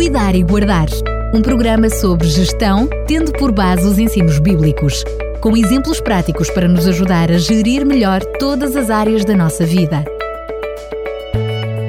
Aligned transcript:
Cuidar 0.00 0.34
e 0.34 0.42
Guardar. 0.42 0.88
Um 1.34 1.42
programa 1.42 1.90
sobre 1.90 2.26
gestão, 2.26 2.88
tendo 3.06 3.32
por 3.32 3.52
base 3.52 3.86
os 3.86 3.98
ensinos 3.98 4.38
bíblicos, 4.38 5.04
com 5.42 5.54
exemplos 5.54 6.00
práticos 6.00 6.48
para 6.48 6.66
nos 6.66 6.86
ajudar 6.86 7.30
a 7.30 7.36
gerir 7.36 7.84
melhor 7.84 8.24
todas 8.38 8.74
as 8.76 8.88
áreas 8.88 9.26
da 9.26 9.36
nossa 9.36 9.66
vida. 9.66 10.02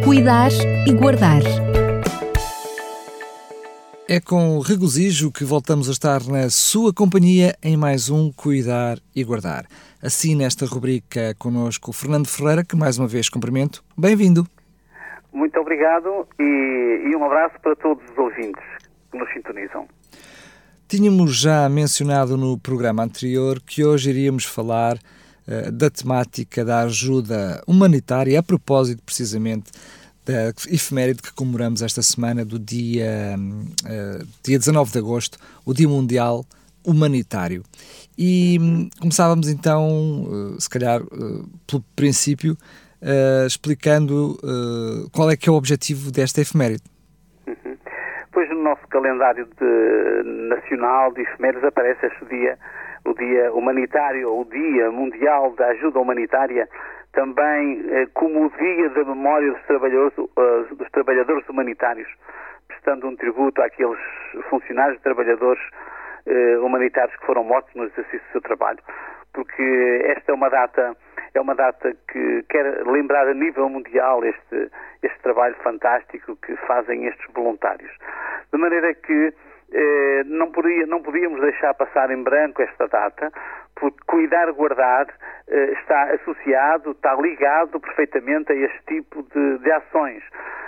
Cuidar 0.03 0.51
e 0.85 0.91
Guardar. 0.91 1.41
É 4.09 4.19
com 4.19 4.59
regozijo 4.59 5.31
que 5.31 5.45
voltamos 5.45 5.87
a 5.87 5.93
estar 5.93 6.21
na 6.25 6.49
sua 6.49 6.91
companhia 6.93 7.55
em 7.63 7.77
mais 7.77 8.09
um 8.09 8.29
Cuidar 8.29 8.99
e 9.15 9.23
Guardar. 9.23 9.65
Assim, 10.01 10.35
nesta 10.35 10.65
rubrica, 10.65 11.33
conosco 11.39 11.93
Fernando 11.93 12.27
Ferreira, 12.27 12.65
que 12.65 12.75
mais 12.75 12.97
uma 12.97 13.07
vez 13.07 13.29
cumprimento. 13.29 13.81
Bem-vindo. 13.97 14.45
Muito 15.33 15.59
obrigado 15.59 16.27
e, 16.39 17.09
e 17.09 17.15
um 17.15 17.23
abraço 17.23 17.55
para 17.61 17.75
todos 17.75 18.03
os 18.11 18.17
ouvintes 18.17 18.63
que 19.11 19.17
nos 19.17 19.31
sintonizam. 19.33 19.87
Tínhamos 20.87 21.37
já 21.37 21.69
mencionado 21.69 22.35
no 22.35 22.57
programa 22.57 23.03
anterior 23.03 23.61
que 23.61 23.85
hoje 23.85 24.09
iríamos 24.09 24.43
falar 24.43 24.97
uh, 24.97 25.71
da 25.71 25.89
temática 25.89 26.65
da 26.65 26.81
ajuda 26.81 27.63
humanitária, 27.65 28.37
a 28.37 28.43
propósito 28.43 29.01
precisamente 29.03 29.71
da 30.25 30.49
efeméride 30.69 31.21
que 31.21 31.31
comemoramos 31.31 31.81
esta 31.81 32.01
semana 32.01 32.43
do 32.43 32.59
dia, 32.59 33.37
uh, 33.37 34.27
dia 34.43 34.59
19 34.59 34.91
de 34.91 34.97
agosto, 34.97 35.37
o 35.65 35.73
Dia 35.73 35.87
Mundial 35.87 36.45
Humanitário. 36.85 37.63
E 38.17 38.57
um, 38.59 38.89
começávamos 38.99 39.47
então, 39.47 40.23
uh, 40.23 40.59
se 40.59 40.69
calhar, 40.69 41.01
pelo 41.65 41.81
princípio, 41.95 42.57
uh, 43.01 43.45
explicando 43.45 44.37
uh, 44.43 45.09
qual 45.13 45.29
é 45.29 45.35
que 45.35 45.49
é 45.49 45.51
o 45.51 45.55
objetivo 45.55 46.11
desta 46.11 46.41
efeméride. 46.41 46.83
Uhum. 47.47 47.77
Pois 48.31 48.49
no 48.49 48.63
nosso 48.63 48.87
calendário 48.87 49.45
de, 49.59 50.23
nacional 50.49 51.11
de 51.13 51.21
efemérides 51.21 51.63
aparece 51.63 52.05
este 52.05 52.25
dia, 52.25 52.57
o 53.05 53.13
Dia 53.13 53.51
Humanitário, 53.53 54.29
o 54.29 54.45
Dia 54.45 54.91
Mundial 54.91 55.53
da 55.55 55.67
Ajuda 55.67 55.99
Humanitária, 55.99 56.69
também 57.13 57.83
eh, 57.89 58.07
como 58.13 58.45
o 58.45 58.51
Dia 58.57 58.89
da 58.89 59.03
Memória 59.03 59.51
dos 59.51 59.61
Trabalhadores, 59.63 60.17
uh, 60.17 60.75
dos 60.75 60.89
trabalhadores 60.91 61.47
Humanitários, 61.49 62.07
prestando 62.67 63.07
um 63.07 63.15
tributo 63.15 63.61
àqueles 63.61 63.99
funcionários, 64.49 65.01
trabalhadores 65.01 65.61
uh, 66.25 66.65
humanitários 66.65 67.15
que 67.17 67.25
foram 67.25 67.43
mortos 67.43 67.73
no 67.75 67.83
exercício 67.83 68.19
do 68.19 68.31
seu 68.31 68.41
trabalho, 68.41 68.79
porque 69.33 70.03
esta 70.05 70.31
é 70.31 70.35
uma 70.35 70.49
data 70.49 70.95
é 71.33 71.39
uma 71.39 71.55
data 71.55 71.95
que 72.11 72.43
quer 72.49 72.85
lembrar 72.85 73.27
a 73.27 73.33
nível 73.33 73.69
mundial 73.69 74.23
este, 74.25 74.69
este 75.01 75.19
trabalho 75.21 75.55
fantástico 75.63 76.35
que 76.35 76.55
fazem 76.67 77.05
estes 77.05 77.25
voluntários. 77.33 77.91
De 78.51 78.59
maneira 78.59 78.93
que 78.93 79.33
eh, 79.73 80.23
não, 80.25 80.51
podia, 80.51 80.85
não 80.85 81.01
podíamos 81.01 81.39
deixar 81.41 81.73
passar 81.73 82.11
em 82.11 82.21
branco 82.21 82.61
esta 82.61 82.87
data, 82.87 83.31
porque 83.75 83.97
cuidar, 84.05 84.51
guardar 84.51 85.07
eh, 85.47 85.73
está 85.79 86.03
associado, 86.13 86.91
está 86.91 87.13
ligado 87.15 87.79
perfeitamente 87.79 88.51
a 88.51 88.55
este 88.55 88.81
tipo 88.85 89.23
de, 89.23 89.57
de 89.59 89.71
ações. 89.71 90.23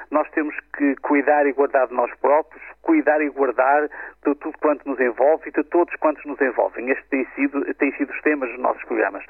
Nós 0.09 0.29
temos 0.31 0.55
que 0.77 0.95
cuidar 0.97 1.45
e 1.47 1.53
guardar 1.53 1.87
de 1.87 1.93
nós 1.93 2.11
próprios, 2.19 2.63
cuidar 2.81 3.19
e 3.21 3.29
guardar 3.29 3.87
de 3.87 4.35
tudo 4.35 4.57
quanto 4.59 4.87
nos 4.87 4.99
envolve 4.99 5.49
e 5.49 5.51
de 5.51 5.63
todos 5.63 5.93
quantos 5.95 6.23
nos 6.25 6.39
envolvem. 6.39 6.89
Este 6.89 7.05
tem 7.09 7.25
sido, 7.35 7.73
tem 7.75 7.91
sido 7.93 8.11
os 8.11 8.21
temas 8.21 8.49
dos 8.49 8.59
nossos 8.59 8.83
programas. 8.83 9.25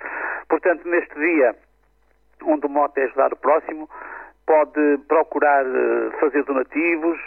Portanto, 0.49 0.87
neste 0.87 1.17
dia, 1.17 1.55
onde 2.43 2.65
o 2.65 2.69
mote 2.69 2.99
é 2.99 3.05
ajudar 3.05 3.31
o 3.33 3.37
próximo, 3.37 3.89
pode 4.45 4.97
procurar 5.07 5.65
eh, 5.65 6.11
fazer 6.19 6.43
donativos, 6.43 7.19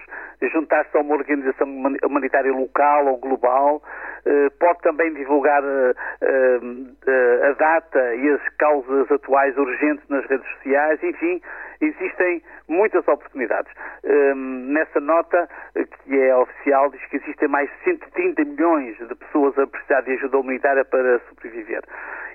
juntar-se 0.43 0.97
a 0.97 1.01
uma 1.01 1.15
organização 1.15 1.67
humanitária 2.05 2.53
local 2.53 3.07
ou 3.07 3.19
global, 3.19 3.83
eh, 4.25 4.51
pode 4.59 4.81
também 4.81 5.13
divulgar 5.15 5.63
eh, 5.65 7.49
a 7.49 7.53
data 7.53 8.15
e 8.15 8.29
as 8.31 8.49
causas 8.57 9.11
atuais 9.11 9.57
urgentes 9.57 10.07
nas 10.09 10.25
redes 10.27 10.47
sociais, 10.57 11.03
enfim, 11.03 11.41
existem 11.81 12.43
muitas 12.69 13.07
oportunidades. 13.07 13.73
Um, 14.05 14.73
nessa 14.73 15.01
nota, 15.01 15.49
eh, 15.75 15.85
que 15.85 16.19
é 16.19 16.35
oficial, 16.37 16.91
diz 16.91 17.05
que 17.07 17.17
existem 17.17 17.49
mais 17.49 17.71
de 17.71 17.85
130 17.85 18.45
milhões 18.45 18.97
de 18.97 19.15
pessoas 19.15 19.59
a 19.59 19.67
precisar 19.67 20.01
de 20.03 20.13
ajuda 20.13 20.39
humanitária 20.39 20.85
para 20.85 21.21
sobreviver. 21.29 21.83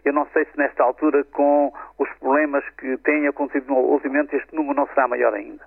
Eu 0.03 0.13
não 0.13 0.25
sei 0.33 0.45
se 0.45 0.57
nesta 0.57 0.83
altura, 0.83 1.23
com 1.25 1.71
os 1.99 2.09
problemas 2.19 2.63
que 2.77 2.97
têm 2.97 3.27
acontecido 3.27 3.73
ultimamente, 3.73 4.35
este 4.35 4.55
número 4.55 4.75
não 4.75 4.87
será 4.87 5.07
maior 5.07 5.33
ainda. 5.33 5.63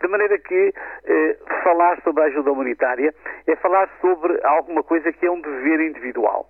De 0.00 0.08
maneira 0.08 0.38
que 0.38 0.74
eh, 1.04 1.36
falar 1.62 2.00
sobre 2.02 2.22
a 2.22 2.26
ajuda 2.26 2.52
humanitária 2.52 3.14
é 3.46 3.56
falar 3.56 3.88
sobre 4.00 4.38
alguma 4.44 4.82
coisa 4.82 5.12
que 5.12 5.26
é 5.26 5.30
um 5.30 5.40
dever 5.40 5.80
individual. 5.80 6.48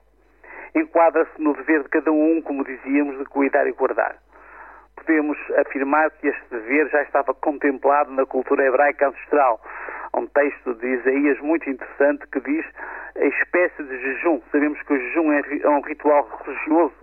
Enquadra-se 0.74 1.42
no 1.42 1.54
dever 1.54 1.82
de 1.82 1.88
cada 1.88 2.12
um, 2.12 2.40
como 2.42 2.64
dizíamos, 2.64 3.18
de 3.18 3.24
cuidar 3.24 3.66
e 3.66 3.72
guardar 3.72 4.16
podemos 5.10 5.38
afirmar 5.56 6.10
que 6.12 6.28
este 6.28 6.44
dever 6.50 6.88
já 6.90 7.02
estava 7.02 7.34
contemplado 7.34 8.12
na 8.12 8.26
cultura 8.26 8.64
hebraica 8.64 9.08
ancestral. 9.08 9.60
Há 10.12 10.20
um 10.20 10.26
texto 10.26 10.74
de 10.74 10.86
Isaías 10.86 11.40
muito 11.40 11.68
interessante 11.68 12.26
que 12.28 12.40
diz 12.40 12.64
a 13.16 13.24
espécie 13.24 13.82
de 13.82 13.98
jejum. 13.98 14.40
Sabemos 14.52 14.80
que 14.82 14.92
o 14.92 14.98
jejum 14.98 15.32
é, 15.32 15.42
é 15.62 15.68
um 15.68 15.80
ritual 15.80 16.28
religioso 16.44 16.94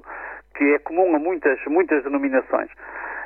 que 0.56 0.74
é 0.74 0.80
comum 0.80 1.16
a 1.16 1.20
muitas, 1.20 1.64
muitas 1.66 2.04
denominações. 2.04 2.70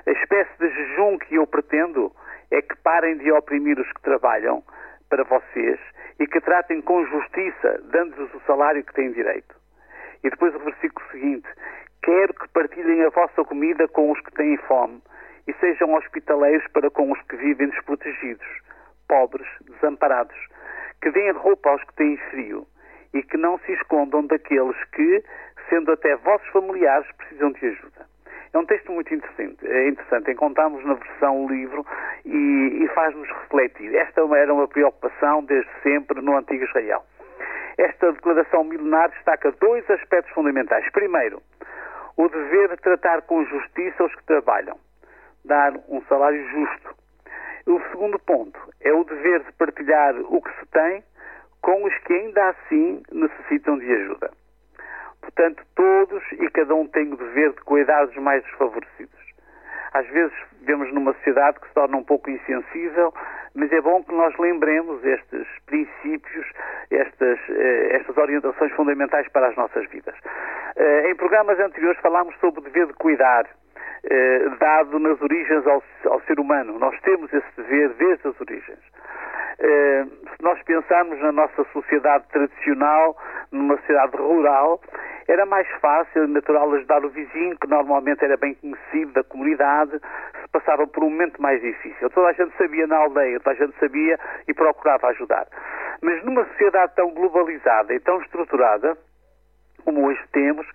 A 0.07 0.11
espécie 0.11 0.51
de 0.59 0.69
jejum 0.69 1.17
que 1.19 1.35
eu 1.35 1.45
pretendo 1.45 2.11
é 2.51 2.61
que 2.61 2.75
parem 2.77 3.17
de 3.17 3.31
oprimir 3.31 3.79
os 3.79 3.91
que 3.93 4.01
trabalham 4.01 4.63
para 5.09 5.23
vocês 5.23 5.79
e 6.19 6.27
que 6.27 6.39
tratem 6.41 6.81
com 6.81 7.05
justiça, 7.05 7.81
dando-lhes 7.85 8.33
o 8.33 8.41
salário 8.41 8.83
que 8.83 8.93
têm 8.93 9.11
direito. 9.11 9.55
E 10.23 10.29
depois 10.29 10.53
o 10.53 10.59
versículo 10.59 11.05
seguinte: 11.09 11.47
Quero 12.03 12.33
que 12.33 12.47
partilhem 12.49 13.03
a 13.03 13.09
vossa 13.09 13.43
comida 13.43 13.87
com 13.87 14.11
os 14.11 14.19
que 14.21 14.31
têm 14.33 14.57
fome 14.57 15.01
e 15.47 15.53
sejam 15.53 15.93
hospitaleiros 15.93 16.67
para 16.73 16.89
com 16.91 17.11
os 17.11 17.21
que 17.23 17.35
vivem 17.37 17.69
desprotegidos, 17.69 18.47
pobres, 19.07 19.47
desamparados. 19.61 20.37
Que 21.01 21.09
deem 21.09 21.31
roupa 21.31 21.69
aos 21.69 21.83
que 21.83 21.93
têm 21.95 22.17
frio 22.29 22.67
e 23.13 23.23
que 23.23 23.37
não 23.37 23.57
se 23.59 23.71
escondam 23.73 24.25
daqueles 24.27 24.77
que, 24.91 25.23
sendo 25.69 25.91
até 25.91 26.15
vossos 26.17 26.47
familiares, 26.49 27.07
precisam 27.17 27.51
de 27.51 27.65
ajuda. 27.65 28.10
É 28.53 28.57
um 28.57 28.65
texto 28.65 28.91
muito 28.91 29.13
interessante, 29.13 29.65
é 29.65 29.87
interessante. 29.87 30.29
encontramos 30.29 30.83
na 30.83 30.95
versão 30.95 31.47
livro 31.47 31.85
e, 32.25 32.83
e 32.83 32.87
faz-nos 32.93 33.27
refletir. 33.29 33.95
Esta 33.95 34.21
era 34.35 34.53
uma 34.53 34.67
preocupação 34.67 35.43
desde 35.45 35.69
sempre 35.81 36.21
no 36.21 36.35
Antigo 36.35 36.65
Israel. 36.65 37.05
Esta 37.77 38.11
declaração 38.11 38.65
milenar 38.65 39.09
destaca 39.11 39.53
dois 39.53 39.89
aspectos 39.89 40.33
fundamentais. 40.33 40.89
Primeiro, 40.91 41.41
o 42.17 42.27
dever 42.27 42.69
de 42.69 42.77
tratar 42.77 43.21
com 43.21 43.45
justiça 43.45 44.03
os 44.03 44.13
que 44.15 44.23
trabalham, 44.25 44.77
dar 45.45 45.73
um 45.87 46.01
salário 46.09 46.45
justo. 46.49 46.93
O 47.65 47.79
segundo 47.91 48.19
ponto 48.19 48.59
é 48.81 48.91
o 48.91 49.05
dever 49.05 49.43
de 49.43 49.51
partilhar 49.53 50.13
o 50.15 50.41
que 50.41 50.51
se 50.59 50.65
tem 50.67 51.03
com 51.61 51.85
os 51.85 51.97
que 51.99 52.13
ainda 52.13 52.49
assim 52.49 53.01
necessitam 53.11 53.77
de 53.77 53.91
ajuda. 53.93 54.31
Portanto, 55.21 55.63
todos 55.75 56.23
e 56.33 56.49
cada 56.49 56.75
um 56.75 56.87
tem 56.87 57.13
o 57.13 57.15
dever 57.15 57.51
de 57.51 57.61
cuidar 57.61 58.05
dos 58.05 58.17
mais 58.17 58.43
desfavorecidos. 58.43 59.21
Às 59.93 60.07
vezes 60.07 60.33
vivemos 60.61 60.91
numa 60.93 61.13
sociedade 61.13 61.59
que 61.59 61.67
se 61.67 61.73
torna 61.73 61.97
um 61.97 62.03
pouco 62.03 62.29
insensível, 62.29 63.13
mas 63.53 63.71
é 63.73 63.81
bom 63.81 64.01
que 64.03 64.13
nós 64.13 64.35
lembremos 64.37 65.03
estes 65.03 65.45
princípios, 65.65 66.47
estas, 66.89 67.37
eh, 67.49 67.97
estas 67.97 68.15
orientações 68.17 68.71
fundamentais 68.71 69.27
para 69.29 69.47
as 69.47 69.55
nossas 69.57 69.85
vidas. 69.89 70.15
Eh, 70.77 71.11
em 71.11 71.15
programas 71.15 71.59
anteriores 71.59 71.99
falámos 71.99 72.33
sobre 72.39 72.61
o 72.61 72.63
dever 72.63 72.87
de 72.87 72.93
cuidar, 72.93 73.45
eh, 74.09 74.49
dado 74.59 74.97
nas 74.97 75.21
origens 75.21 75.67
ao, 75.67 75.83
ao 76.05 76.21
ser 76.21 76.39
humano. 76.39 76.79
Nós 76.79 76.97
temos 77.01 77.31
esse 77.33 77.47
dever 77.57 77.89
desde 77.89 78.27
as 78.27 78.39
origens. 78.39 78.79
Se 79.61 80.41
nós 80.43 80.59
pensarmos 80.63 81.19
na 81.19 81.31
nossa 81.31 81.63
sociedade 81.65 82.25
tradicional, 82.29 83.15
numa 83.51 83.77
sociedade 83.77 84.17
rural, 84.17 84.81
era 85.27 85.45
mais 85.45 85.67
fácil 85.79 86.27
natural 86.27 86.73
ajudar 86.73 87.05
o 87.05 87.09
vizinho, 87.09 87.57
que 87.57 87.67
normalmente 87.67 88.23
era 88.23 88.37
bem 88.37 88.55
conhecido 88.55 89.13
da 89.13 89.23
comunidade, 89.23 89.91
se 89.91 90.47
passava 90.51 90.87
por 90.87 91.03
um 91.03 91.09
momento 91.09 91.41
mais 91.41 91.61
difícil. 91.61 92.09
Toda 92.09 92.29
a 92.29 92.33
gente 92.33 92.55
sabia 92.57 92.87
na 92.87 92.97
aldeia, 92.97 93.39
toda 93.39 93.55
a 93.55 93.65
gente 93.65 93.77
sabia 93.79 94.19
e 94.47 94.53
procurava 94.53 95.07
ajudar. 95.07 95.47
Mas 96.01 96.23
numa 96.23 96.45
sociedade 96.45 96.93
tão 96.95 97.11
globalizada 97.11 97.93
e 97.93 97.99
tão 97.99 98.21
estruturada, 98.21 98.97
como 99.83 100.07
hoje 100.07 100.21
temos, 100.31 100.67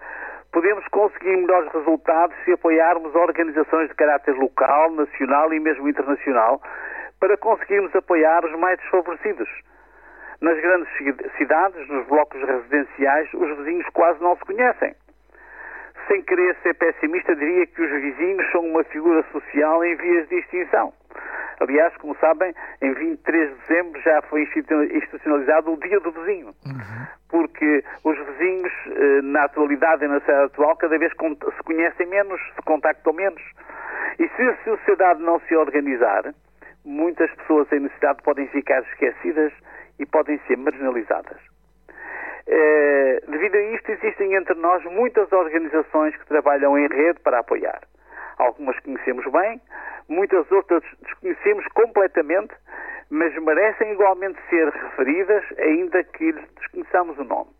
podemos 0.52 0.86
conseguir 0.88 1.36
melhores 1.36 1.70
resultados 1.72 2.36
se 2.44 2.52
apoiarmos 2.52 3.14
organizações 3.14 3.88
de 3.88 3.94
caráter 3.94 4.34
local, 4.36 4.90
nacional 4.92 5.52
e 5.52 5.60
mesmo 5.60 5.88
internacional, 5.88 6.62
para 7.20 7.36
conseguirmos 7.36 7.94
apoiar 7.94 8.44
os 8.44 8.52
mais 8.58 8.78
desfavorecidos. 8.78 9.48
Nas 10.40 10.60
grandes 10.60 10.88
cidades, 11.38 11.88
nos 11.88 12.06
blocos 12.06 12.40
residenciais, 12.42 13.28
os 13.34 13.56
vizinhos 13.58 13.86
quase 13.92 14.20
não 14.22 14.36
se 14.36 14.44
conhecem. 14.44 14.94
Sem 16.08 16.22
querer 16.22 16.54
ser 16.62 16.74
pessimista, 16.74 17.34
diria 17.34 17.66
que 17.66 17.82
os 17.82 17.90
vizinhos 17.90 18.50
são 18.52 18.60
uma 18.60 18.84
figura 18.84 19.24
social 19.32 19.84
em 19.84 19.96
vias 19.96 20.28
de 20.28 20.36
extinção. 20.36 20.92
Aliás, 21.60 21.96
como 21.96 22.14
sabem, 22.16 22.54
em 22.82 22.92
23 22.92 23.48
de 23.48 23.54
dezembro 23.62 24.00
já 24.02 24.20
foi 24.22 24.42
institucionalizado 24.42 25.72
o 25.72 25.80
Dia 25.80 25.98
do 26.00 26.12
Vizinho. 26.12 26.48
Uhum. 26.48 27.06
Porque 27.30 27.82
os 28.04 28.18
vizinhos, 28.18 28.72
eh, 28.88 29.22
na 29.22 29.44
atualidade 29.44 30.04
e 30.04 30.08
na 30.08 30.20
sociedade 30.20 30.46
atual, 30.46 30.76
cada 30.76 30.98
vez 30.98 31.10
se 31.12 31.62
conhecem 31.64 32.06
menos, 32.06 32.40
se 32.54 32.62
contactam 32.62 33.12
menos. 33.14 33.42
E 34.18 34.28
se 34.28 34.42
a 34.42 34.56
sociedade 34.64 35.22
não 35.22 35.40
se 35.40 35.56
organizar, 35.56 36.34
muitas 36.84 37.30
pessoas 37.36 37.70
em 37.72 37.80
necessidade 37.80 38.22
podem 38.22 38.46
ficar 38.48 38.82
esquecidas 38.82 39.52
e 39.98 40.06
podem 40.06 40.38
ser 40.46 40.56
marginalizadas. 40.56 41.40
Eh, 42.46 43.22
devido 43.28 43.56
a 43.56 43.62
isto, 43.74 43.90
existem 43.90 44.34
entre 44.34 44.54
nós 44.54 44.84
muitas 44.84 45.30
organizações 45.32 46.16
que 46.16 46.26
trabalham 46.26 46.78
em 46.78 46.86
rede 46.86 47.18
para 47.20 47.40
apoiar. 47.40 47.80
Algumas 48.38 48.78
conhecemos 48.80 49.24
bem, 49.32 49.60
muitas 50.08 50.50
outras 50.52 50.82
desconhecemos 51.02 51.66
completamente, 51.68 52.54
mas 53.10 53.34
merecem 53.42 53.92
igualmente 53.92 54.38
ser 54.48 54.68
referidas, 54.68 55.44
ainda 55.58 56.04
que 56.04 56.32
lhes 56.32 56.48
desconheçamos 56.60 57.18
o 57.18 57.24
nome. 57.24 57.50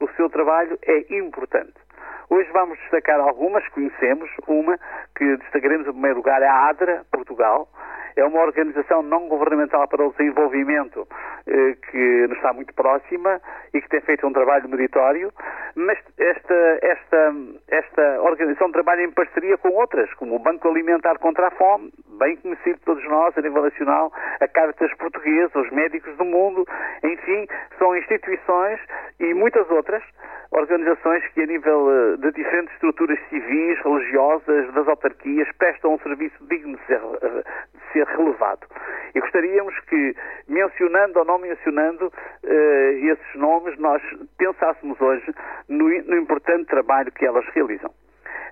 O 0.00 0.08
seu 0.16 0.28
trabalho 0.28 0.78
é 0.82 1.16
importante. 1.16 1.83
Hoje 2.30 2.50
vamos 2.52 2.78
destacar 2.78 3.20
algumas, 3.20 3.66
conhecemos, 3.68 4.30
uma 4.46 4.78
que 5.14 5.36
destacaremos 5.36 5.86
em 5.86 5.92
primeiro 5.92 6.16
lugar 6.16 6.42
é 6.42 6.46
a 6.46 6.68
ADRA, 6.68 7.04
Portugal, 7.10 7.68
é 8.16 8.24
uma 8.24 8.40
organização 8.40 9.02
não 9.02 9.28
governamental 9.28 9.86
para 9.88 10.06
o 10.06 10.12
desenvolvimento 10.12 11.06
eh, 11.46 11.76
que 11.90 12.26
nos 12.28 12.36
está 12.36 12.52
muito 12.52 12.72
próxima 12.74 13.40
e 13.72 13.80
que 13.80 13.88
tem 13.88 14.00
feito 14.00 14.26
um 14.26 14.32
trabalho 14.32 14.68
meritório, 14.68 15.32
mas 15.74 15.98
esta, 16.18 16.78
esta, 16.82 17.34
esta 17.68 18.22
organização 18.22 18.70
trabalha 18.70 19.02
em 19.02 19.10
parceria 19.10 19.58
com 19.58 19.70
outras, 19.70 20.12
como 20.14 20.36
o 20.36 20.38
Banco 20.38 20.68
Alimentar 20.68 21.18
contra 21.18 21.48
a 21.48 21.50
Fome, 21.50 21.92
bem 22.18 22.36
conhecido 22.36 22.76
de 22.78 22.84
todos 22.84 23.04
nós 23.04 23.36
a 23.36 23.42
nível 23.42 23.62
nacional, 23.62 24.12
a 24.40 24.48
Caritas 24.48 24.92
Portuguesa, 24.94 25.58
os 25.58 25.70
Médicos 25.70 26.16
do 26.16 26.24
Mundo, 26.24 26.66
enfim, 27.02 27.46
são 27.78 27.96
instituições 27.96 28.80
e 29.20 29.34
muitas 29.34 29.68
outras 29.70 30.02
organizações 30.50 31.26
que, 31.28 31.42
a 31.42 31.46
nível 31.46 31.90
eh, 31.90 32.16
de 32.18 32.30
diferentes 32.32 32.72
estruturas 32.74 33.18
civis, 33.28 33.78
religiosas, 33.80 34.72
das 34.72 34.86
autarquias, 34.86 35.48
prestam 35.58 35.94
um 35.94 35.98
serviço 35.98 36.36
digno 36.46 36.76
de 36.76 36.86
ser, 36.86 37.00
eh, 37.22 37.44
de 37.74 37.92
ser 37.92 38.06
relevado. 38.06 38.66
E 39.14 39.20
gostaríamos 39.20 39.78
que, 39.80 40.14
mencionando 40.48 41.18
ou 41.20 41.24
não 41.24 41.38
mencionando 41.38 42.06
uh, 42.06 43.10
esses 43.12 43.34
nomes, 43.36 43.78
nós 43.78 44.02
pensássemos 44.36 45.00
hoje 45.00 45.32
no, 45.68 45.88
no 46.02 46.16
importante 46.16 46.66
trabalho 46.66 47.12
que 47.12 47.24
elas 47.24 47.46
realizam 47.54 47.92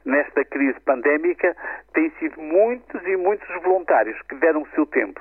nesta 0.04 0.44
crise 0.44 0.78
pandémica, 0.80 1.56
têm 1.92 2.10
sido 2.18 2.40
muitos 2.40 3.02
e 3.06 3.16
muitos 3.16 3.48
voluntários 3.62 4.20
que 4.22 4.34
deram 4.36 4.62
o 4.62 4.68
seu 4.74 4.86
tempo, 4.86 5.20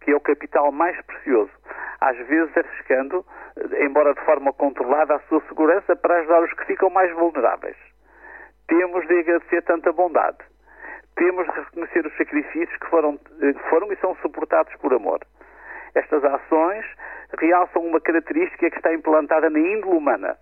que 0.00 0.10
é 0.10 0.16
o 0.16 0.20
capital 0.20 0.72
mais 0.72 1.00
precioso, 1.02 1.50
às 2.00 2.16
vezes 2.26 2.56
arriscando, 2.56 3.24
embora 3.80 4.14
de 4.14 4.20
forma 4.20 4.52
controlada, 4.52 5.16
a 5.16 5.20
sua 5.28 5.40
segurança 5.48 5.96
para 5.96 6.18
ajudar 6.18 6.42
os 6.42 6.52
que 6.52 6.66
ficam 6.66 6.90
mais 6.90 7.12
vulneráveis. 7.14 7.76
Temos 8.68 9.06
de 9.06 9.18
agradecer 9.18 9.62
tanta 9.62 9.92
bondade. 9.92 10.38
Temos 11.16 11.46
de 11.46 11.52
reconhecer 11.52 12.06
os 12.06 12.16
sacrifícios 12.16 12.78
que 12.78 12.86
foram, 12.86 13.18
eh, 13.42 13.54
foram 13.68 13.92
e 13.92 13.96
são 13.96 14.14
suportados 14.16 14.74
por 14.76 14.92
amor. 14.94 15.20
Estas 15.94 16.22
ações 16.22 16.84
realçam 17.40 17.82
uma 17.82 18.00
característica 18.00 18.70
que 18.70 18.76
está 18.76 18.92
implantada 18.92 19.50
na 19.50 19.58
índole 19.58 19.96
humana, 19.96 20.36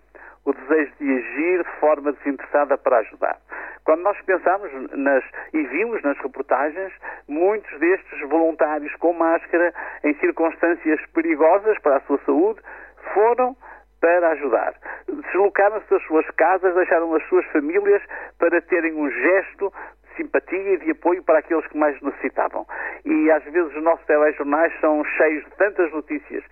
o 0.45 0.53
desejo 0.53 0.93
de 1.01 1.13
agir 1.13 1.65
de 1.65 1.81
forma 1.81 2.13
desinteressada 2.13 2.77
para 2.77 2.99
ajudar. 2.99 3.39
Quando 3.87 4.03
nós 4.03 4.21
pensamos 4.23 4.69
nas, 4.91 5.23
e 5.53 5.63
vimos 5.63 6.03
nas 6.03 6.19
reportagens, 6.19 6.93
muitos 7.29 7.79
destes 7.79 8.21
voluntários 8.29 8.93
com 8.97 9.13
máscara, 9.13 9.73
em 10.03 10.13
circunstâncias 10.15 11.01
perigosas 11.15 11.79
para 11.79 11.99
a 11.99 12.01
sua 12.01 12.19
saúde, 12.27 12.61
foram 13.15 13.57
para 14.01 14.31
ajudar. 14.31 14.75
Deslocaram-se 15.09 15.89
das 15.89 16.03
suas 16.03 16.29
casas, 16.33 16.75
deixaram 16.75 17.15
as 17.15 17.23
suas 17.29 17.47
famílias 17.47 18.03
para 18.41 18.61
terem 18.63 18.93
um 18.93 19.09
gesto 19.09 19.73
de 20.03 20.17
simpatia 20.17 20.75
e 20.75 20.79
de 20.79 20.91
apoio 20.91 21.23
para 21.23 21.39
aqueles 21.39 21.67
que 21.69 21.79
mais 21.79 22.01
necessitavam. 22.03 22.67
E 23.05 23.31
às 23.31 23.45
vezes 23.45 23.73
os 23.73 23.83
nossos 23.85 24.05
telejornais 24.07 24.73
são 24.81 25.05
cheios 25.05 25.45
de 25.45 25.51
tantas 25.59 25.93
notícias 25.93 26.43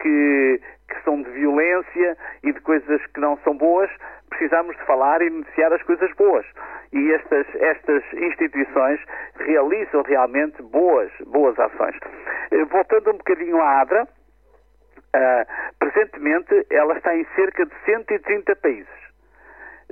que, 0.00 0.60
que 0.88 1.02
são 1.04 1.22
de 1.22 1.30
violência 1.30 2.16
e 2.42 2.52
de 2.52 2.60
coisas 2.62 3.00
que 3.14 3.20
não 3.20 3.38
são 3.44 3.56
boas, 3.56 3.90
precisamos 4.28 4.76
de 4.76 4.82
falar 4.86 5.20
e 5.22 5.30
noticiar 5.30 5.72
as 5.72 5.82
coisas 5.82 6.10
boas. 6.14 6.46
E 6.92 7.12
estas, 7.12 7.46
estas 7.54 8.02
instituições 8.12 9.00
realizam 9.36 10.02
realmente 10.02 10.60
boas, 10.62 11.10
boas 11.26 11.58
ações. 11.58 11.96
Eh, 12.50 12.64
voltando 12.64 13.10
um 13.10 13.16
bocadinho 13.16 13.60
à 13.60 13.80
ADRA, 13.80 14.08
Uh, 15.10 15.44
presentemente, 15.80 16.66
ela 16.70 16.96
está 16.96 17.16
em 17.16 17.26
cerca 17.34 17.66
de 17.66 17.72
130 17.84 18.54
países. 18.54 18.86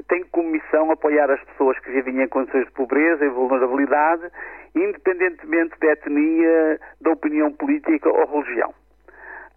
Tem 0.06 0.22
como 0.30 0.48
missão 0.48 0.92
apoiar 0.92 1.28
as 1.28 1.42
pessoas 1.42 1.76
que 1.80 1.90
vivem 1.90 2.22
em 2.22 2.28
condições 2.28 2.66
de 2.66 2.70
pobreza 2.70 3.24
e 3.24 3.28
vulnerabilidade, 3.28 4.30
independentemente 4.76 5.76
da 5.80 5.88
etnia, 5.88 6.80
da 7.00 7.10
opinião 7.10 7.52
política 7.52 8.08
ou 8.08 8.40
religião. 8.40 8.72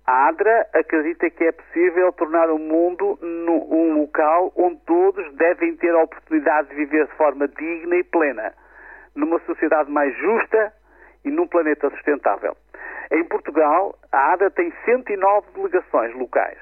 A 0.06 0.28
ADRA 0.30 0.68
acredita 0.74 1.30
que 1.30 1.44
é 1.44 1.52
possível 1.52 2.12
tornar 2.14 2.50
o 2.50 2.58
mundo 2.58 3.20
um 3.22 4.00
local 4.00 4.52
onde 4.56 4.80
todos 4.86 5.32
devem 5.36 5.76
ter 5.78 5.92
a 5.92 6.04
oportunidade 6.04 6.70
de 6.70 6.76
viver 6.76 7.06
de 7.06 7.14
forma 7.14 7.48
digna 7.48 7.96
e 7.96 8.04
plena, 8.04 8.54
numa 9.16 9.40
sociedade 9.42 9.92
mais 9.92 10.16
justa 10.18 10.74
e 11.24 11.30
num 11.30 11.48
planeta 11.48 11.90
sustentável. 11.92 12.58
Em 13.12 13.24
Portugal, 13.26 13.96
a 14.12 14.34
ADA 14.34 14.50
tem 14.50 14.74
109 14.86 15.48
delegações 15.54 16.16
locais 16.16 16.58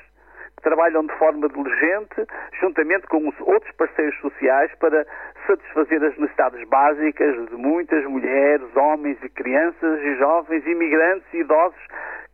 que 0.57 0.63
trabalham 0.63 1.05
de 1.05 1.13
forma 1.13 1.47
diligente, 1.47 2.27
juntamente 2.59 3.07
com 3.07 3.25
os 3.25 3.35
outros 3.39 3.71
parceiros 3.77 4.19
sociais, 4.19 4.69
para 4.79 5.07
satisfazer 5.47 6.03
as 6.03 6.17
necessidades 6.17 6.67
básicas 6.67 7.47
de 7.47 7.55
muitas 7.55 8.03
mulheres, 8.05 8.75
homens 8.75 9.17
e 9.23 9.29
crianças 9.29 10.01
e 10.01 10.15
jovens, 10.15 10.65
imigrantes 10.67 11.33
e 11.33 11.37
idosos 11.37 11.79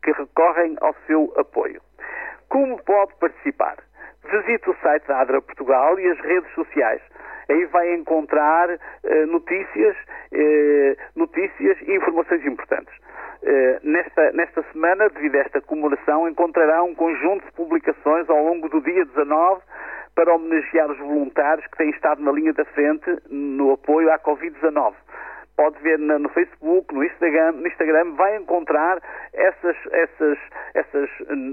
que 0.05 0.11
recorrem 0.11 0.77
ao 0.81 0.95
seu 1.07 1.33
apoio. 1.35 1.81
Como 2.47 2.81
pode 2.83 3.15
participar? 3.15 3.77
Visite 4.23 4.69
o 4.69 4.75
site 4.75 5.07
da 5.07 5.21
ADRA 5.21 5.41
Portugal 5.41 5.99
e 5.99 6.07
as 6.07 6.19
redes 6.19 6.51
sociais. 6.53 7.01
Aí 7.49 7.65
vai 7.65 7.93
encontrar 7.93 8.69
eh, 8.69 9.25
notícias, 9.25 9.95
eh, 10.31 10.95
notícias 11.15 11.77
e 11.81 11.95
informações 11.95 12.45
importantes. 12.45 12.93
Eh, 13.43 13.79
nesta, 13.83 14.31
nesta 14.31 14.63
semana, 14.71 15.09
devido 15.09 15.35
a 15.35 15.39
esta 15.39 15.61
comemoração, 15.61 16.27
encontrará 16.27 16.83
um 16.83 16.95
conjunto 16.95 17.45
de 17.45 17.51
publicações 17.53 18.29
ao 18.29 18.43
longo 18.43 18.69
do 18.69 18.81
dia 18.81 19.05
19 19.05 19.61
para 20.15 20.33
homenagear 20.33 20.89
os 20.89 20.97
voluntários 20.97 21.65
que 21.67 21.77
têm 21.77 21.89
estado 21.89 22.21
na 22.21 22.31
linha 22.31 22.53
da 22.53 22.65
frente 22.65 23.05
no 23.29 23.73
apoio 23.73 24.11
à 24.11 24.19
Covid-19 24.19 24.93
pode 25.55 25.81
ver 25.81 25.97
no 25.99 26.29
Facebook, 26.29 26.93
no 26.93 27.03
Instagram, 27.03 27.53
no 27.53 27.67
Instagram 27.67 28.13
vai 28.15 28.37
encontrar 28.37 29.01
essas, 29.33 29.75
essas, 29.91 30.37
essas, 30.73 31.09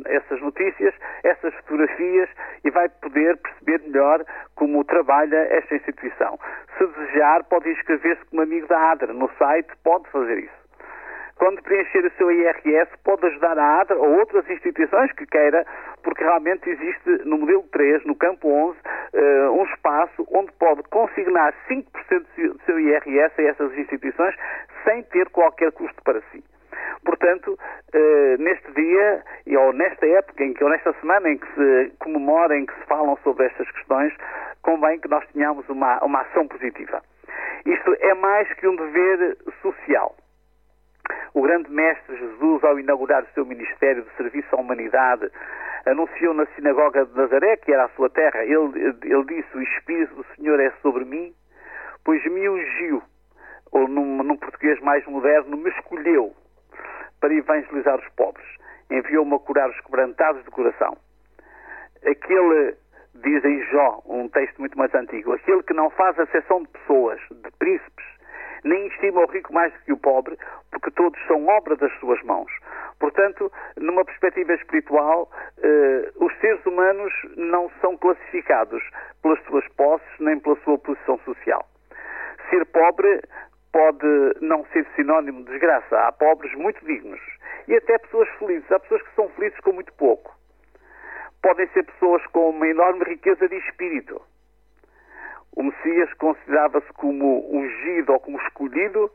essas 0.07 0.41
notícias, 0.41 0.95
essas 1.23 1.55
fotografias 1.57 2.29
e 2.65 2.71
vai 2.71 2.89
poder 2.89 3.37
perceber 3.39 3.81
melhor 3.87 4.25
como 4.55 4.85
trabalha 4.85 5.37
esta 5.51 5.75
instituição. 5.75 6.39
Se 6.79 6.87
desejar, 6.87 7.45
pode 7.45 7.71
inscrever-se 7.71 8.25
como 8.27 8.43
amigo 8.43 8.67
da 8.67 8.93
ADRA. 8.93 9.13
No 9.13 9.31
site 9.39 9.71
pode 9.83 10.09
fazer 10.11 10.39
isso. 10.39 10.62
Quando 11.43 11.61
preencher 11.61 12.07
o 12.07 12.11
seu 12.13 12.31
IRS, 12.31 12.89
pode 13.03 13.27
ajudar 13.27 13.59
a 13.59 13.81
ADRA 13.81 13.99
ou 13.99 14.17
outras 14.21 14.49
instituições 14.49 15.11
que 15.11 15.27
queira, 15.27 15.67
porque 16.05 16.23
realmente 16.23 16.71
existe 16.71 17.11
no 17.25 17.37
modelo 17.37 17.65
3, 17.73 18.05
no 18.05 18.15
campo 18.15 18.49
11, 18.49 18.79
uh, 18.79 18.81
eh, 19.13 19.51
um 19.51 19.65
espaço 19.65 20.25
onde 20.31 20.53
pode 20.53 20.85
consignar 20.85 21.53
5% 21.69 21.83
do 22.37 22.61
seu 22.65 22.79
IRS 22.79 23.35
a 23.41 23.43
essas 23.43 23.77
instituições 23.77 24.37
sem 24.85 25.03
ter 25.03 25.29
qualquer 25.31 25.73
custo 25.73 26.01
para 26.05 26.21
si. 26.31 26.45
Portanto, 27.05 27.59
uh, 27.93 28.41
neste 28.41 28.71
dia, 28.75 29.25
ou 29.59 29.73
nesta 29.73 30.07
época, 30.07 30.45
em 30.45 30.55
que, 30.55 30.63
ou 30.63 30.71
nesta 30.71 30.93
semana 31.01 31.29
em 31.29 31.39
que 31.39 31.55
se 31.57 31.93
comemora, 31.99 32.57
em 32.57 32.65
que 32.65 32.75
se 32.75 32.87
falam 32.87 33.19
sobre 33.25 33.47
estas 33.47 33.69
questões, 33.73 34.15
convém 34.63 35.01
que 35.01 35.09
nós 35.09 35.27
tenhamos 35.33 35.69
uma, 35.69 35.99
uma 36.05 36.21
ação 36.21 36.47
positiva. 36.47 37.03
Isto 37.67 37.97
é 37.99 38.15
mais 38.15 38.47
que 38.55 38.69
um 38.69 38.77
dever 38.77 39.37
social. 39.61 40.15
O 41.35 41.43
grande 41.43 41.71
mestre 41.71 42.17
Jesus, 42.17 42.65
ao 42.65 42.79
inaugurar 42.79 43.23
o 43.25 43.35
seu 43.35 43.45
ministério 43.45 44.03
de 44.03 44.11
serviço 44.17 44.55
à 44.55 44.61
humanidade, 44.61 45.31
anunciou 45.87 46.35
na 46.35 46.47
sinagoga 46.55 47.07
de 47.07 47.17
Nazaré, 47.17 47.57
que 47.57 47.73
era 47.73 47.85
a 47.85 47.89
sua 47.91 48.09
terra, 48.11 48.45
ele, 48.45 48.95
ele 49.03 49.25
disse: 49.25 49.57
O 49.57 49.63
Espírito 49.63 50.15
do 50.15 50.27
Senhor 50.37 50.61
é 50.61 50.71
sobre 50.83 51.05
mim, 51.05 51.35
pois 52.05 52.25
me 52.25 52.49
ungiu, 52.49 53.03
ou 53.73 53.89
num, 53.89 54.23
num 54.23 54.37
português 54.37 54.81
mais 54.81 55.05
moderno, 55.07 55.57
me 55.57 55.71
escolheu 55.71 56.35
para 57.21 57.35
evangelizar 57.35 57.99
os 57.99 58.09
pobres, 58.11 58.47
enviou-me 58.91 59.35
a 59.35 59.39
curar 59.39 59.71
os 59.71 59.81
quebrantados 59.81 60.45
de 60.45 60.51
coração. 60.51 60.97
Aquele, 62.05 62.77
diz 63.15 63.45
em 63.45 63.63
Jó, 63.71 64.03
um 64.07 64.29
texto 64.29 64.59
muito 64.59 64.77
mais 64.77 64.93
antigo, 64.95 65.33
aquele 65.33 65.63
que 65.63 65.73
não 65.73 65.89
faz 65.91 66.19
acessão 66.19 66.63
de 66.63 66.69
pessoas, 66.69 67.21
de 67.31 67.51
príncipes, 67.59 68.12
nem 68.65 68.87
estima 68.87 69.21
o 69.21 69.27
rico 69.27 69.53
mais 69.53 69.73
do 69.73 69.79
que 69.81 69.93
o 69.93 69.97
pobre, 69.97 70.39
porque 70.71 70.91
todos 70.93 71.19
são 71.27 71.47
obra 71.47 71.77
das 71.77 71.93
suas 71.99 72.23
mãos. 72.23 72.51
Portanto, 72.99 73.51
numa 73.77 74.05
perspectiva 74.05 74.55
espiritual, 74.55 75.31
eh, 75.63 76.13
os 76.17 76.33
seres 76.39 76.65
humanos 76.65 77.13
não 77.37 77.71
são 77.81 77.97
classificados 77.97 78.83
pelas 79.23 79.43
suas 79.45 79.67
posses 79.77 80.09
nem 80.21 80.39
pela 80.39 80.57
sua 80.65 80.79
posição 80.79 81.19
social. 81.25 81.67
Ser 82.51 82.65
pobre 82.67 83.23
pode 83.73 84.07
não 84.41 84.65
ser 84.67 84.87
sinónimo 84.95 85.45
de 85.45 85.51
desgraça. 85.51 85.99
Há 85.99 86.13
pobres 86.13 86.55
muito 86.55 86.85
dignos 86.85 87.21
e 87.67 87.75
até 87.75 87.99
pessoas 87.99 88.29
felizes. 88.39 88.71
Há 88.71 88.79
pessoas 88.79 89.03
que 89.03 89.15
são 89.15 89.29
felizes 89.31 89.59
com 89.61 89.73
muito 89.73 89.93
pouco. 89.95 90.33
Podem 91.43 91.67
ser 91.69 91.85
pessoas 91.85 92.25
com 92.29 92.51
uma 92.51 92.69
enorme 92.69 93.05
riqueza 93.05 93.49
de 93.49 93.57
espírito. 93.57 94.23
O 95.57 95.63
Messias 95.63 96.13
considerava-se 96.15 96.91
como 96.95 97.47
ungido 97.55 98.13
ou 98.13 98.21
como 98.21 98.41
escolhido 98.41 99.11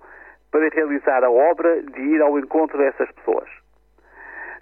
para 0.52 0.70
realizar 0.70 1.24
a 1.24 1.30
obra 1.30 1.82
de 1.82 2.02
ir 2.02 2.22
ao 2.22 2.38
encontro 2.38 2.78
dessas 2.78 3.12
pessoas. 3.12 3.50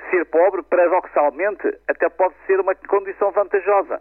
Ser 0.10 0.26
pobre, 0.26 0.64
paradoxalmente, 0.64 1.68
até 1.88 2.08
pode 2.10 2.36
ser 2.46 2.60
uma 2.60 2.76
condição 2.76 3.32
vantajosa. 3.32 4.00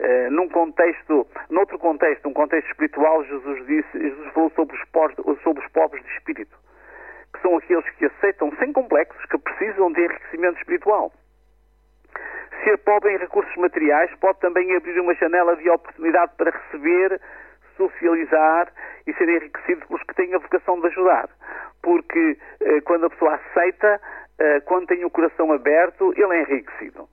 Uh, 0.00 0.30
num 0.30 0.48
contexto, 0.48 1.26
noutro 1.48 1.78
contexto, 1.78 2.28
um 2.28 2.32
contexto 2.32 2.68
espiritual, 2.70 3.24
Jesus 3.24 3.66
disse, 3.66 3.98
Jesus 3.98 4.32
falou 4.32 4.50
sobre 4.50 4.76
os, 4.76 4.84
pobres, 4.90 5.42
sobre 5.42 5.64
os 5.64 5.72
pobres 5.72 6.04
de 6.04 6.10
espírito, 6.12 6.56
que 7.32 7.40
são 7.40 7.56
aqueles 7.56 7.88
que 7.90 8.06
aceitam 8.06 8.52
sem 8.58 8.72
complexos, 8.72 9.24
que 9.26 9.38
precisam 9.38 9.92
de 9.92 10.00
enriquecimento 10.02 10.58
espiritual. 10.58 11.12
Ser 12.64 12.78
pobre 12.78 13.12
em 13.12 13.18
recursos 13.18 13.54
materiais 13.56 14.10
pode 14.20 14.38
também 14.40 14.74
abrir 14.76 14.98
uma 15.00 15.14
janela 15.14 15.56
de 15.56 15.68
oportunidade 15.68 16.32
para 16.36 16.50
receber, 16.50 17.20
socializar 17.76 18.68
e 19.06 19.12
ser 19.14 19.28
enriquecido 19.28 19.86
pelos 19.86 20.02
que 20.04 20.14
têm 20.14 20.34
a 20.34 20.38
vocação 20.38 20.80
de 20.80 20.86
ajudar. 20.86 21.28
Porque 21.82 22.38
eh, 22.60 22.80
quando 22.82 23.06
a 23.06 23.10
pessoa 23.10 23.34
aceita, 23.34 24.00
eh, 24.38 24.60
quando 24.60 24.86
tem 24.86 25.04
o 25.04 25.10
coração 25.10 25.52
aberto, 25.52 26.12
ele 26.16 26.34
é 26.34 26.42
enriquecido. 26.42 27.08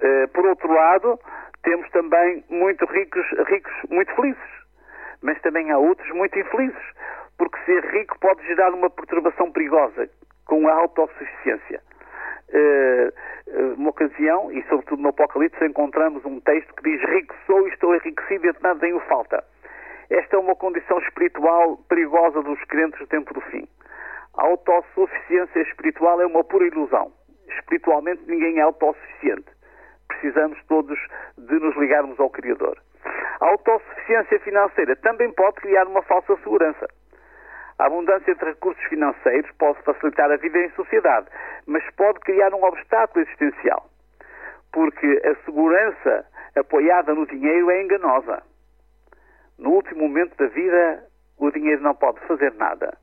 Eh, 0.00 0.26
por 0.28 0.46
outro 0.46 0.70
lado, 0.72 1.18
temos 1.62 1.88
também 1.90 2.44
muito 2.48 2.84
ricos, 2.86 3.26
ricos 3.48 3.72
muito 3.90 4.14
felizes, 4.14 4.50
mas 5.22 5.40
também 5.40 5.70
há 5.70 5.78
outros 5.78 6.08
muito 6.10 6.38
infelizes, 6.38 6.94
porque 7.36 7.58
ser 7.64 7.84
rico 7.86 8.18
pode 8.20 8.46
gerar 8.46 8.72
uma 8.72 8.90
perturbação 8.90 9.50
perigosa 9.50 10.08
com 10.44 10.68
a 10.68 10.72
autossuficiência. 10.72 11.82
Uh, 12.50 13.12
uma 13.76 13.90
ocasião, 13.90 14.50
e 14.52 14.62
sobretudo 14.68 15.02
no 15.02 15.08
Apocalipse, 15.08 15.64
encontramos 15.64 16.24
um 16.24 16.40
texto 16.40 16.74
que 16.74 16.90
diz: 16.90 17.02
Rico 17.10 17.34
sou 17.46 17.66
e 17.66 17.70
estou 17.70 17.94
enriquecido 17.94 18.46
e 18.46 18.52
de 18.52 18.62
nada 18.62 18.80
tenho 18.80 19.00
falta. 19.00 19.44
Esta 20.10 20.36
é 20.36 20.38
uma 20.38 20.56
condição 20.56 20.98
espiritual 21.00 21.76
perigosa 21.88 22.42
dos 22.42 22.62
crentes 22.64 22.98
do 22.98 23.06
tempo 23.06 23.34
do 23.34 23.40
fim. 23.42 23.68
A 24.38 24.46
autossuficiência 24.46 25.60
espiritual 25.60 26.20
é 26.20 26.26
uma 26.26 26.44
pura 26.44 26.66
ilusão. 26.66 27.12
Espiritualmente 27.48 28.22
ninguém 28.26 28.58
é 28.58 28.62
autossuficiente. 28.62 29.46
Precisamos 30.06 30.58
todos 30.66 30.98
de 31.36 31.54
nos 31.58 31.76
ligarmos 31.76 32.18
ao 32.18 32.30
Criador. 32.30 32.78
A 33.40 33.46
autossuficiência 33.46 34.40
financeira 34.40 34.96
também 34.96 35.30
pode 35.32 35.56
criar 35.56 35.86
uma 35.86 36.02
falsa 36.02 36.36
segurança. 36.36 36.88
A 37.78 37.86
abundância 37.86 38.34
de 38.34 38.44
recursos 38.44 38.82
financeiros 38.86 39.50
pode 39.52 39.80
facilitar 39.82 40.30
a 40.30 40.36
vida 40.36 40.58
em 40.58 40.70
sociedade, 40.70 41.28
mas 41.66 41.84
pode 41.94 42.18
criar 42.20 42.52
um 42.52 42.64
obstáculo 42.64 43.24
existencial. 43.24 43.88
Porque 44.72 45.22
a 45.24 45.44
segurança 45.44 46.26
apoiada 46.56 47.14
no 47.14 47.26
dinheiro 47.26 47.70
é 47.70 47.82
enganosa. 47.82 48.42
No 49.58 49.70
último 49.70 50.02
momento 50.02 50.36
da 50.36 50.46
vida, 50.48 51.04
o 51.38 51.50
dinheiro 51.52 51.82
não 51.82 51.94
pode 51.94 52.18
fazer 52.26 52.52
nada. 52.54 52.96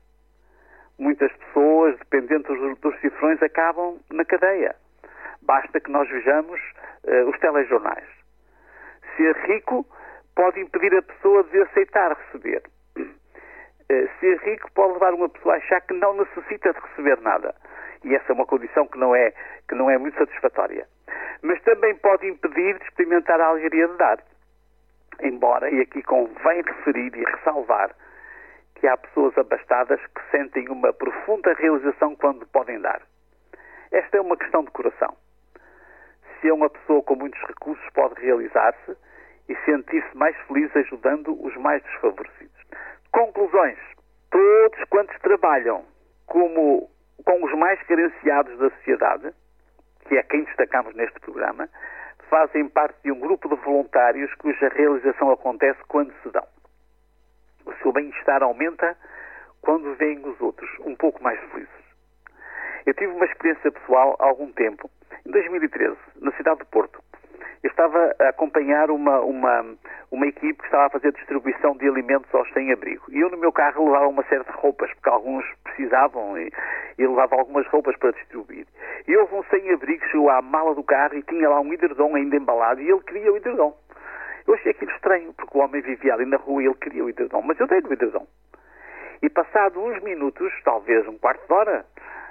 Muitas 0.98 1.32
pessoas, 1.32 1.98
dependentes 1.98 2.78
dos, 2.80 3.00
cifrões, 3.00 3.42
acabam 3.42 3.98
na 4.10 4.24
cadeia. 4.24 4.76
Basta 5.42 5.80
que 5.80 5.90
nós 5.90 6.08
vejamos 6.08 6.60
uh, 7.04 7.28
os 7.28 7.38
telejornais. 7.38 8.08
Ser 9.16 9.36
rico 9.46 9.86
pode 10.34 10.60
impedir 10.60 10.94
a 10.96 11.02
pessoa 11.02 11.44
de 11.44 11.62
aceitar 11.62 12.16
receber. 12.16 12.62
Uh, 13.90 14.08
ser 14.18 14.38
rico 14.38 14.70
pode 14.72 14.94
levar 14.94 15.14
uma 15.14 15.28
pessoa 15.28 15.54
a 15.54 15.58
achar 15.58 15.80
que 15.80 15.94
não 15.94 16.14
necessita 16.14 16.72
de 16.72 16.80
receber 16.80 17.20
nada. 17.20 17.54
E 18.04 18.14
essa 18.14 18.32
é 18.32 18.34
uma 18.34 18.46
condição 18.46 18.86
que 18.86 18.98
não 18.98 19.14
é, 19.14 19.32
que 19.68 19.74
não 19.74 19.88
é 19.90 19.96
muito 19.96 20.18
satisfatória. 20.18 20.86
Mas 21.42 21.62
também 21.62 21.94
pode 21.96 22.26
impedir 22.26 22.78
de 22.78 22.84
experimentar 22.84 23.40
a 23.40 23.46
alegria 23.46 23.86
de 23.86 23.96
dar. 23.96 24.18
Embora, 25.20 25.70
e 25.70 25.80
aqui 25.80 26.02
convém 26.02 26.62
referir 26.62 27.14
e 27.16 27.24
ressalvar, 27.24 27.94
que 28.74 28.86
há 28.86 28.96
pessoas 28.96 29.36
abastadas 29.38 30.00
que 30.06 30.30
sentem 30.30 30.68
uma 30.68 30.92
profunda 30.92 31.54
realização 31.54 32.14
quando 32.16 32.46
podem 32.46 32.80
dar. 32.80 33.02
Esta 33.90 34.18
é 34.18 34.20
uma 34.20 34.36
questão 34.36 34.62
de 34.64 34.70
coração. 34.70 35.16
Se 36.40 36.48
é 36.48 36.52
uma 36.52 36.68
pessoa 36.68 37.02
com 37.02 37.14
muitos 37.14 37.40
recursos, 37.42 37.84
pode 37.94 38.20
realizar-se 38.20 38.96
e 39.48 39.56
sentir-se 39.64 40.16
mais 40.16 40.36
feliz 40.46 40.74
ajudando 40.76 41.32
os 41.42 41.56
mais 41.56 41.82
desfavorecidos. 41.84 42.55
Conclusões. 43.16 43.78
Todos 44.30 44.84
quantos 44.90 45.18
trabalham 45.20 45.86
como 46.26 46.90
com 47.24 47.44
os 47.46 47.52
mais 47.54 47.82
carenciados 47.84 48.58
da 48.58 48.68
sociedade, 48.68 49.32
que 50.06 50.18
é 50.18 50.22
quem 50.22 50.44
destacamos 50.44 50.94
neste 50.94 51.18
programa, 51.20 51.66
fazem 52.28 52.68
parte 52.68 53.00
de 53.02 53.10
um 53.10 53.18
grupo 53.18 53.48
de 53.48 53.56
voluntários 53.62 54.34
cuja 54.34 54.68
realização 54.68 55.30
acontece 55.30 55.80
quando 55.88 56.12
se 56.22 56.28
dão. 56.28 56.46
O 57.64 57.72
seu 57.76 57.90
bem-estar 57.90 58.42
aumenta 58.42 58.94
quando 59.62 59.94
veem 59.94 60.18
os 60.18 60.38
outros 60.38 60.68
um 60.80 60.94
pouco 60.94 61.22
mais 61.22 61.40
felizes. 61.52 61.72
Eu 62.84 62.92
tive 62.92 63.14
uma 63.14 63.24
experiência 63.24 63.72
pessoal 63.72 64.14
há 64.18 64.26
algum 64.26 64.52
tempo, 64.52 64.90
em 65.24 65.30
2013, 65.30 65.96
na 66.20 66.32
cidade 66.32 66.58
de 66.58 66.66
Porto. 66.66 67.02
Eu 67.62 67.70
estava 67.70 68.14
a 68.18 68.28
acompanhar 68.28 68.90
uma, 68.90 69.20
uma, 69.20 69.64
uma 70.10 70.26
equipe 70.26 70.58
que 70.58 70.64
estava 70.64 70.86
a 70.86 70.90
fazer 70.90 71.12
distribuição 71.12 71.76
de 71.76 71.88
alimentos 71.88 72.32
aos 72.34 72.50
sem-abrigo. 72.52 73.04
E 73.08 73.20
eu 73.20 73.30
no 73.30 73.36
meu 73.36 73.52
carro 73.52 73.86
levava 73.86 74.08
uma 74.08 74.22
série 74.24 74.44
de 74.44 74.50
roupas, 74.52 74.92
porque 74.94 75.08
alguns 75.08 75.44
precisavam 75.64 76.38
e, 76.38 76.52
e 76.98 77.06
levava 77.06 77.36
algumas 77.36 77.66
roupas 77.68 77.96
para 77.96 78.12
distribuir. 78.12 78.66
E 79.06 79.16
houve 79.16 79.34
um 79.34 79.42
sem-abrigo 79.44 80.00
que 80.00 80.10
chegou 80.10 80.30
à 80.30 80.42
mala 80.42 80.74
do 80.74 80.84
carro 80.84 81.16
e 81.16 81.22
tinha 81.22 81.48
lá 81.48 81.60
um 81.60 81.72
hidredom 81.72 82.14
ainda 82.14 82.36
embalado 82.36 82.80
e 82.80 82.90
ele 82.90 83.00
queria 83.00 83.32
o 83.32 83.36
hidredom. 83.36 83.76
Eu 84.46 84.54
achei 84.54 84.70
aquilo 84.70 84.92
estranho, 84.92 85.32
porque 85.32 85.58
o 85.58 85.60
homem 85.60 85.82
vivia 85.82 86.14
ali 86.14 86.24
na 86.24 86.36
rua 86.36 86.62
e 86.62 86.66
ele 86.66 86.74
queria 86.74 87.04
o 87.04 87.10
hidredom. 87.10 87.42
Mas 87.42 87.58
eu 87.58 87.66
dei-lhe 87.66 87.88
o 87.88 87.92
hidredom. 87.92 88.26
E 89.22 89.28
passado 89.30 89.82
uns 89.82 90.00
minutos, 90.02 90.52
talvez 90.62 91.06
um 91.08 91.18
quarto 91.18 91.46
de 91.46 91.52
hora, 91.52 91.84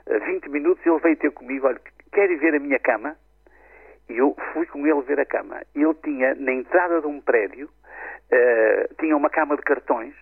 20 0.08 0.50
minutos, 0.50 0.86
ele 0.86 1.00
veio 1.00 1.18
ter 1.18 1.32
comigo, 1.32 1.68
olha, 1.68 1.80
quer 2.12 2.30
ir 2.30 2.38
ver 2.38 2.56
a 2.56 2.60
minha 2.60 2.80
cama? 2.80 3.18
Eu 4.10 4.36
fui 4.54 4.66
com 4.68 4.86
ele 4.86 5.02
ver 5.02 5.20
a 5.20 5.26
cama. 5.26 5.62
Ele 5.74 5.94
tinha, 6.04 6.36
na 6.36 6.52
entrada 6.52 7.02
de 7.02 7.08
um 7.08 7.20
prédio, 7.22 7.68
uh, 7.68 8.96
tinha 9.00 9.16
uma 9.18 9.30
cama 9.30 9.56
de 9.56 9.64
cartões, 9.64 10.14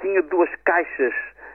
tinha 0.00 0.22
duas 0.22 0.50
caixas 0.64 1.14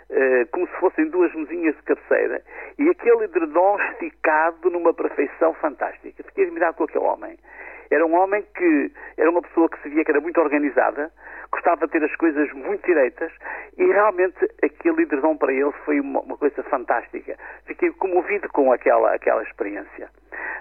uh, 0.10 0.48
como 0.52 0.68
se 0.68 0.74
fossem 0.80 1.10
duas 1.10 1.34
mesinhas 1.34 1.76
de 1.76 1.84
cabeceira 1.84 2.42
e 2.78 2.90
aquele 2.90 3.26
edredom 3.26 3.78
esticado 3.92 4.70
numa 4.70 4.94
perfeição 4.94 5.54
fantástica. 5.56 6.24
Fiquei 6.24 6.46
admirado 6.46 6.78
com 6.78 6.84
aquele 6.86 7.06
homem. 7.06 7.38
Era 7.92 8.06
um 8.06 8.16
homem 8.16 8.44
que 8.56 8.92
era 9.18 9.30
uma 9.30 9.42
pessoa 9.42 9.70
que 9.70 9.80
se 9.84 9.90
via 9.90 10.04
que 10.04 10.10
era 10.10 10.22
muito 10.22 10.40
organizada, 10.42 11.12
gostava 11.52 11.86
de 11.86 11.92
ter 11.92 12.04
as 12.04 12.16
coisas 12.16 12.52
muito 12.54 12.84
direitas 12.86 13.32
e 13.78 13.86
realmente 13.86 14.50
aquele 14.64 15.04
edredom 15.04 15.38
para 15.38 15.54
ele 15.54 15.72
foi 15.86 16.00
uma, 16.00 16.22
uma 16.22 16.38
coisa 16.38 16.64
fantástica. 16.64 17.38
Fiquei 17.66 17.92
comovido 17.92 18.50
com 18.50 18.72
aquela, 18.72 19.14
aquela 19.14 19.44
experiência. 19.44 20.10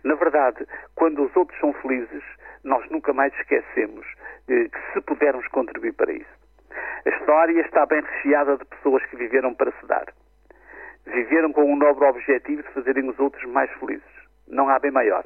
Na 0.04 0.16
verdade, 0.16 0.66
quando 0.96 1.24
os 1.24 1.36
outros 1.36 1.58
são 1.60 1.72
felizes, 1.74 2.24
nós 2.64 2.88
nunca 2.90 3.12
mais 3.12 3.32
esquecemos 3.34 4.04
eh, 4.48 4.68
que 4.68 4.92
se 4.92 5.00
pudermos 5.02 5.46
contribuir 5.48 5.92
para 5.92 6.12
isso. 6.12 6.42
A 7.06 7.08
história 7.08 7.60
está 7.60 7.86
bem 7.86 8.00
recheada 8.00 8.56
de 8.56 8.64
pessoas 8.64 9.04
que 9.06 9.16
viveram 9.16 9.54
para 9.54 9.70
se 9.70 9.86
dar. 9.86 10.06
Viveram 11.06 11.52
com 11.52 11.64
um 11.64 11.76
nobre 11.76 12.04
objetivo 12.04 12.62
de 12.62 12.68
fazerem 12.70 13.08
os 13.08 13.18
outros 13.20 13.44
mais 13.50 13.70
felizes. 13.78 14.02
Não 14.48 14.68
há 14.68 14.78
bem 14.80 14.90
maior. 14.90 15.24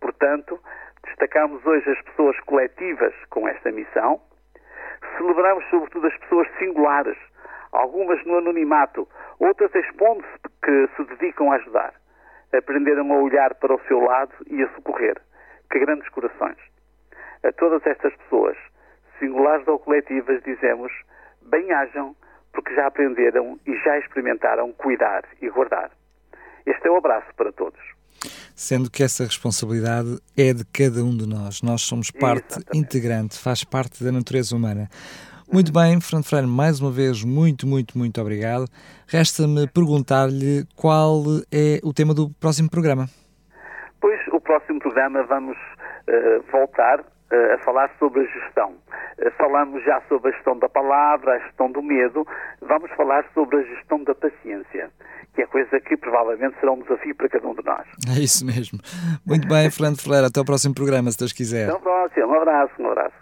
Portanto, 0.00 0.58
destacamos 1.04 1.64
hoje 1.64 1.88
as 1.88 2.02
pessoas 2.02 2.38
coletivas 2.40 3.14
com 3.30 3.46
esta 3.46 3.70
missão. 3.70 4.20
Celebramos 5.16 5.64
sobretudo 5.70 6.08
as 6.08 6.16
pessoas 6.18 6.48
singulares, 6.58 7.18
algumas 7.70 8.24
no 8.24 8.38
anonimato, 8.38 9.08
outras 9.38 9.72
expondo-se 9.74 10.38
que 10.64 10.88
se 10.96 11.04
dedicam 11.04 11.52
a 11.52 11.56
ajudar 11.56 12.01
aprenderam 12.52 13.12
a 13.12 13.18
olhar 13.18 13.54
para 13.54 13.74
o 13.74 13.80
seu 13.86 14.00
lado 14.00 14.32
e 14.46 14.62
a 14.62 14.68
socorrer. 14.74 15.20
Que 15.70 15.78
grandes 15.78 16.08
corações. 16.10 16.56
A 17.44 17.52
todas 17.52 17.84
estas 17.86 18.14
pessoas, 18.16 18.56
singulares 19.18 19.66
ou 19.66 19.78
coletivas, 19.78 20.42
dizemos: 20.44 20.92
bem-ajam, 21.42 22.14
porque 22.52 22.74
já 22.74 22.86
aprenderam 22.86 23.58
e 23.66 23.76
já 23.78 23.98
experimentaram 23.98 24.72
cuidar 24.72 25.24
e 25.40 25.48
guardar. 25.48 25.90
Este 26.66 26.86
é 26.86 26.90
o 26.90 26.96
abraço 26.96 27.28
para 27.36 27.52
todos. 27.52 27.80
Sendo 28.54 28.90
que 28.90 29.02
essa 29.02 29.24
responsabilidade 29.24 30.18
é 30.36 30.52
de 30.52 30.64
cada 30.66 31.02
um 31.02 31.16
de 31.16 31.26
nós. 31.26 31.62
Nós 31.62 31.82
somos 31.82 32.10
parte 32.10 32.52
Exatamente. 32.52 32.78
integrante, 32.78 33.38
faz 33.38 33.64
parte 33.64 34.04
da 34.04 34.12
natureza 34.12 34.54
humana. 34.54 34.88
Muito 35.52 35.70
bem, 35.70 36.00
Fernando 36.00 36.24
Freire, 36.24 36.46
mais 36.46 36.80
uma 36.80 36.90
vez, 36.90 37.22
muito, 37.22 37.66
muito, 37.66 37.98
muito 37.98 38.18
obrigado. 38.18 38.64
Resta-me 39.06 39.68
perguntar-lhe 39.68 40.64
qual 40.74 41.22
é 41.52 41.78
o 41.84 41.92
tema 41.92 42.14
do 42.14 42.30
próximo 42.40 42.70
programa. 42.70 43.04
Pois, 44.00 44.18
o 44.32 44.40
próximo 44.40 44.78
programa 44.78 45.22
vamos 45.24 45.58
uh, 45.58 46.42
voltar 46.50 47.00
uh, 47.00 47.54
a 47.54 47.58
falar 47.58 47.90
sobre 47.98 48.22
a 48.22 48.24
gestão. 48.24 48.70
Uh, 48.70 49.30
falamos 49.36 49.84
já 49.84 50.00
sobre 50.08 50.30
a 50.30 50.32
gestão 50.32 50.58
da 50.58 50.70
palavra, 50.70 51.34
a 51.34 51.38
gestão 51.40 51.70
do 51.70 51.82
medo, 51.82 52.26
vamos 52.62 52.90
falar 52.92 53.22
sobre 53.34 53.58
a 53.58 53.62
gestão 53.62 54.02
da 54.04 54.14
paciência 54.14 54.90
que 55.34 55.42
é 55.42 55.46
coisa 55.46 55.80
que 55.80 55.96
provavelmente 55.96 56.58
será 56.60 56.72
um 56.72 56.82
desafio 56.82 57.14
para 57.14 57.28
cada 57.28 57.48
um 57.48 57.54
de 57.54 57.64
nós. 57.64 57.86
É 58.14 58.20
isso 58.20 58.44
mesmo. 58.44 58.78
Muito 59.26 59.48
bem, 59.48 59.70
Fernando 59.70 59.98
Ferreira, 59.98 60.26
até 60.26 60.38
o 60.38 60.44
próximo 60.44 60.74
programa, 60.74 61.10
se 61.10 61.18
Deus 61.18 61.32
quiser. 61.32 61.70
Até 61.70 61.78
o 61.78 61.80
próximo, 61.80 62.26
um 62.26 62.34
abraço, 62.34 62.72
um 62.78 62.86
abraço. 62.88 63.21